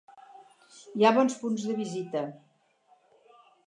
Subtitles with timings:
[1.01, 2.27] Hi ha bons punts de visita.